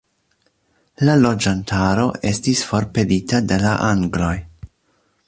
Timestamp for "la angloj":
3.67-4.35